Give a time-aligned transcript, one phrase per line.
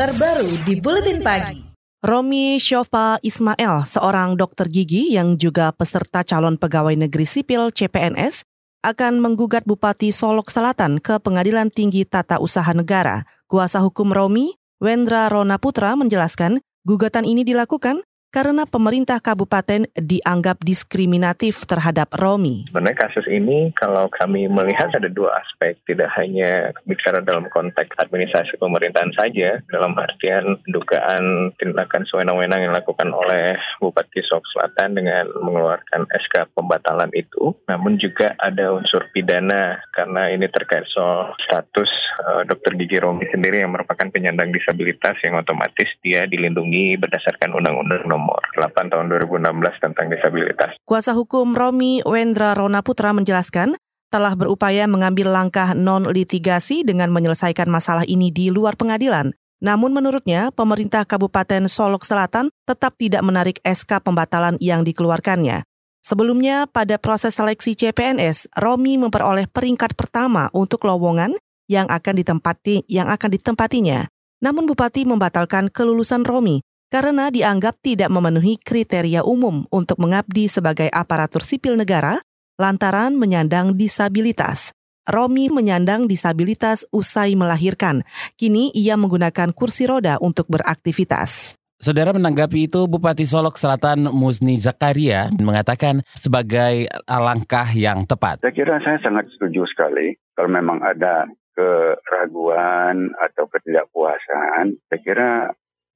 [0.00, 1.60] terbaru di Buletin Pagi.
[2.00, 8.48] Romi Shofa Ismail, seorang dokter gigi yang juga peserta calon pegawai negeri sipil CPNS,
[8.80, 13.28] akan menggugat Bupati Solok Selatan ke Pengadilan Tinggi Tata Usaha Negara.
[13.44, 18.00] Kuasa hukum Romi, Wendra Rona Putra menjelaskan, gugatan ini dilakukan
[18.30, 22.70] karena pemerintah kabupaten dianggap diskriminatif terhadap Romi.
[22.70, 28.54] Sebenarnya kasus ini kalau kami melihat ada dua aspek, tidak hanya bicara dalam konteks administrasi
[28.56, 36.06] pemerintahan saja, dalam artian dugaan tindakan sewenang-wenang yang dilakukan oleh Bupati Sok Selatan dengan mengeluarkan
[36.14, 41.90] SK pembatalan itu, namun juga ada unsur pidana karena ini terkait soal status
[42.22, 48.06] uh, dokter gigi Romi sendiri yang merupakan penyandang disabilitas yang otomatis dia dilindungi berdasarkan undang-undang
[48.06, 50.74] nomor 8 tahun 2016 tentang disabilitas.
[50.84, 53.78] Kuasa hukum Romi Wendra Rona Putra menjelaskan,
[54.10, 59.30] telah berupaya mengambil langkah non-litigasi dengan menyelesaikan masalah ini di luar pengadilan.
[59.62, 65.62] Namun menurutnya, pemerintah Kabupaten Solok Selatan tetap tidak menarik SK pembatalan yang dikeluarkannya.
[66.00, 71.36] Sebelumnya, pada proses seleksi CPNS, Romi memperoleh peringkat pertama untuk lowongan
[71.68, 74.08] yang akan ditempati yang akan ditempatinya.
[74.40, 81.46] Namun Bupati membatalkan kelulusan Romi karena dianggap tidak memenuhi kriteria umum untuk mengabdi sebagai aparatur
[81.46, 82.18] sipil negara
[82.60, 84.74] lantaran menyandang disabilitas.
[85.08, 88.04] Romi menyandang disabilitas usai melahirkan.
[88.36, 91.56] Kini ia menggunakan kursi roda untuk beraktivitas.
[91.80, 98.44] Saudara menanggapi itu, Bupati Solok Selatan Muzni Zakaria mengatakan sebagai langkah yang tepat.
[98.44, 101.24] Saya kira saya sangat setuju sekali kalau memang ada
[101.56, 104.76] keraguan atau ketidakpuasan.
[104.92, 105.30] Saya kira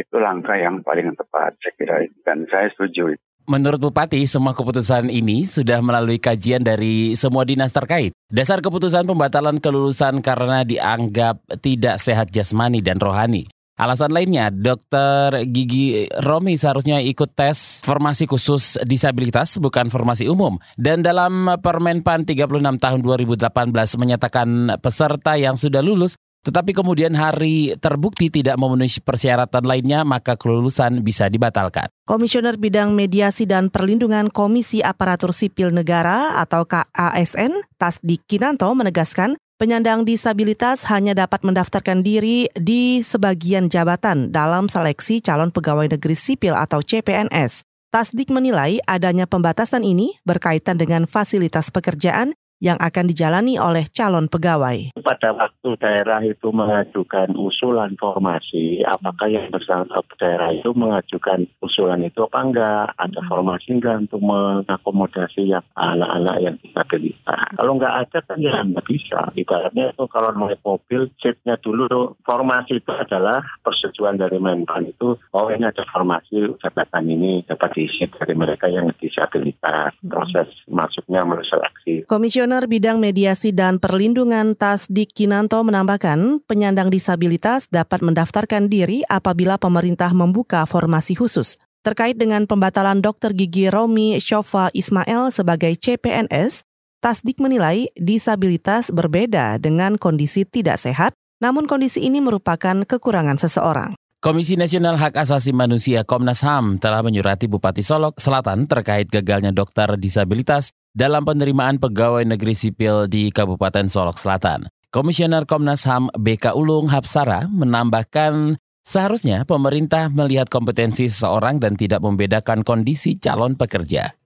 [0.00, 3.14] itu langkah yang paling tepat saya kira dan saya setuju.
[3.50, 8.14] Menurut Bupati, semua keputusan ini sudah melalui kajian dari semua dinas terkait.
[8.30, 13.50] Dasar keputusan pembatalan kelulusan karena dianggap tidak sehat jasmani dan rohani.
[13.80, 20.60] Alasan lainnya, dokter gigi Romi seharusnya ikut tes formasi khusus disabilitas, bukan formasi umum.
[20.76, 23.50] Dan dalam Permenpan 36 tahun 2018
[23.96, 31.04] menyatakan peserta yang sudah lulus tetapi kemudian hari terbukti tidak memenuhi persyaratan lainnya, maka kelulusan
[31.04, 31.92] bisa dibatalkan.
[32.08, 40.08] Komisioner Bidang Mediasi dan Perlindungan Komisi Aparatur Sipil Negara atau KASN, Tasdik Kinanto menegaskan, penyandang
[40.08, 46.80] disabilitas hanya dapat mendaftarkan diri di sebagian jabatan dalam seleksi calon pegawai negeri sipil atau
[46.80, 47.68] CPNS.
[47.92, 54.92] Tasdik menilai adanya pembatasan ini berkaitan dengan fasilitas pekerjaan yang akan dijalani oleh calon pegawai.
[55.00, 62.20] Pada waktu daerah itu mengajukan usulan formasi, apakah yang bersangkutan daerah itu mengajukan usulan itu
[62.28, 62.84] apa enggak?
[63.00, 67.48] Ada formasi enggak untuk mengakomodasi yang anak-anak yang disabilitas?
[67.56, 69.20] Kalau enggak ada kan ya enggak bisa.
[69.32, 75.16] Ibaratnya itu kalau naik mobil, seatnya dulu tuh, formasi itu adalah persetujuan dari Menpan itu,
[75.16, 79.96] oh ini ada formasi jabatan ini dapat diisi dari mereka yang disabilitas.
[80.04, 82.04] Proses masuknya melalui seleksi.
[82.04, 89.54] Komisioner Komisioner Bidang Mediasi dan Perlindungan Tasdik Kinanto menambahkan, penyandang disabilitas dapat mendaftarkan diri apabila
[89.54, 91.62] pemerintah membuka formasi khusus.
[91.86, 96.66] Terkait dengan pembatalan dokter gigi Romi Shofa Ismail sebagai CPNS,
[96.98, 103.94] Tasdik menilai disabilitas berbeda dengan kondisi tidak sehat, namun kondisi ini merupakan kekurangan seseorang.
[104.18, 109.94] Komisi Nasional Hak Asasi Manusia Komnas HAM telah menyurati Bupati Solok Selatan terkait gagalnya dokter
[109.96, 114.66] disabilitas dalam penerimaan pegawai negeri sipil di Kabupaten Solok Selatan.
[114.90, 122.66] Komisioner Komnas HAM BK Ulung Hapsara menambahkan seharusnya pemerintah melihat kompetensi seseorang dan tidak membedakan
[122.66, 124.18] kondisi calon pekerja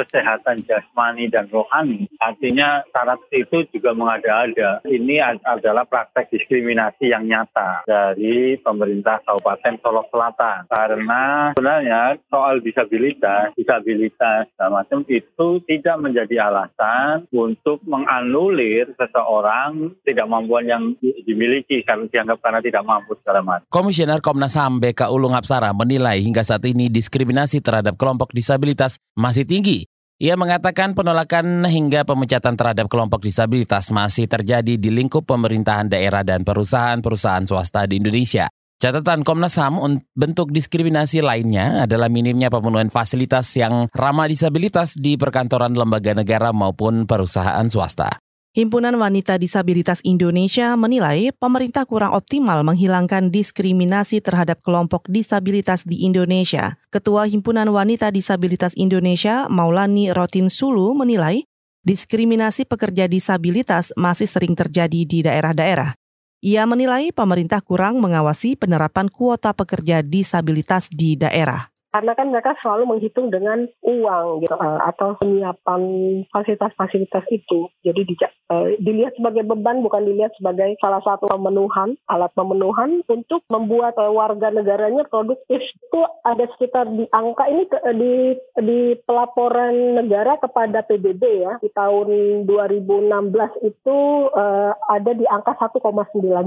[0.00, 2.08] kesehatan jasmani dan rohani.
[2.16, 4.80] Artinya syarat itu juga mengada-ada.
[4.88, 10.64] Ini adalah praktek diskriminasi yang nyata dari pemerintah Kabupaten Solok Selatan.
[10.72, 20.26] Karena sebenarnya soal disabilitas, disabilitas dan macam itu tidak menjadi alasan untuk menganulir seseorang tidak
[20.30, 20.84] mampuan yang
[21.26, 23.66] dimiliki karena dianggap karena tidak mampu segala macam.
[23.68, 29.44] Komisioner Komnas HAM BK Ulung Hapsara menilai hingga saat ini diskriminasi terhadap kelompok disabilitas masih
[29.44, 29.89] tinggi
[30.20, 36.44] ia mengatakan penolakan hingga pemecatan terhadap kelompok disabilitas masih terjadi di lingkup pemerintahan daerah dan
[36.44, 38.52] perusahaan-perusahaan swasta di Indonesia.
[38.80, 39.80] Catatan Komnas HAM
[40.12, 47.08] bentuk diskriminasi lainnya adalah minimnya pemenuhan fasilitas yang ramah disabilitas di perkantoran lembaga negara maupun
[47.08, 48.20] perusahaan swasta.
[48.50, 56.74] Himpunan Wanita Disabilitas Indonesia menilai pemerintah kurang optimal menghilangkan diskriminasi terhadap kelompok disabilitas di Indonesia.
[56.90, 61.46] Ketua Himpunan Wanita Disabilitas Indonesia, Maulani Rotin Sulu, menilai
[61.86, 65.94] diskriminasi pekerja disabilitas masih sering terjadi di daerah-daerah.
[66.42, 72.86] Ia menilai pemerintah kurang mengawasi penerapan kuota pekerja disabilitas di daerah karena kan mereka selalu
[72.86, 75.82] menghitung dengan uang gitu uh, atau penyiapan
[76.30, 77.66] fasilitas-fasilitas itu.
[77.82, 83.42] Jadi di, uh, dilihat sebagai beban bukan dilihat sebagai salah satu pemenuhan alat pemenuhan untuk
[83.50, 85.58] membuat uh, warga negaranya produktif.
[85.58, 88.14] Itu ada sekitar di angka ini ke, di
[88.62, 91.52] di pelaporan negara kepada PBB ya.
[91.58, 92.08] Di tahun
[92.46, 93.98] 2016 itu
[94.30, 95.82] uh, ada di angka 1,9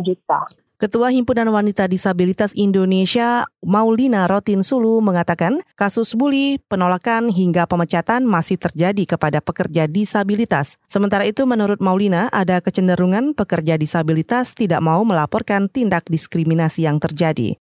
[0.08, 0.48] juta
[0.84, 8.60] Ketua Himpunan Wanita Disabilitas Indonesia, Maulina Rotin Sulu, mengatakan kasus bully, penolakan hingga pemecatan masih
[8.60, 10.76] terjadi kepada pekerja disabilitas.
[10.92, 17.56] Sementara itu, menurut Maulina, ada kecenderungan pekerja disabilitas tidak mau melaporkan tindak diskriminasi yang terjadi.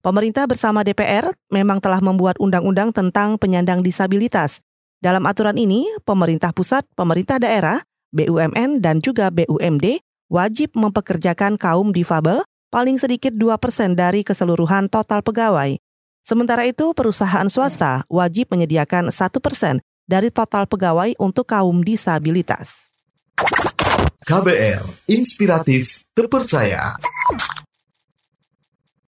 [0.00, 4.64] Pemerintah bersama DPR memang telah membuat undang-undang tentang penyandang disabilitas.
[4.96, 7.84] Dalam aturan ini, pemerintah pusat, pemerintah daerah,
[8.16, 10.00] BUMN, dan juga BUMD
[10.32, 12.40] wajib mempekerjakan kaum difabel
[12.72, 15.76] paling sedikit 2% dari keseluruhan total pegawai.
[16.24, 22.88] Sementara itu, perusahaan swasta wajib menyediakan 1% dari total pegawai untuk kaum disabilitas.
[24.24, 24.80] KBR,
[25.12, 26.96] inspiratif, terpercaya.